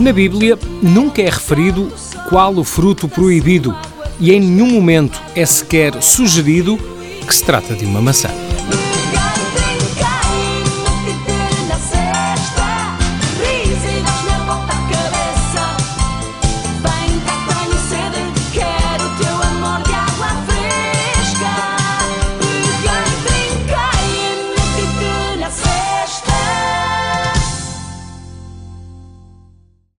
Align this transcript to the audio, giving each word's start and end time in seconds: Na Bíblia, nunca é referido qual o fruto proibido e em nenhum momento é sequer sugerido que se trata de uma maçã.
Na 0.00 0.14
Bíblia, 0.14 0.58
nunca 0.80 1.20
é 1.20 1.26
referido 1.26 1.92
qual 2.30 2.56
o 2.56 2.64
fruto 2.64 3.06
proibido 3.06 3.76
e 4.18 4.32
em 4.32 4.40
nenhum 4.40 4.70
momento 4.70 5.20
é 5.36 5.44
sequer 5.44 6.02
sugerido 6.02 6.78
que 7.26 7.34
se 7.34 7.44
trata 7.44 7.74
de 7.74 7.84
uma 7.84 8.00
maçã. 8.00 8.30